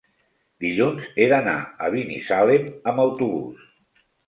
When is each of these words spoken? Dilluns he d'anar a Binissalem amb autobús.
Dilluns 0.63 1.09
he 1.23 1.27
d'anar 1.33 1.53
a 1.85 1.91
Binissalem 1.97 2.67
amb 2.73 3.05
autobús. 3.07 3.71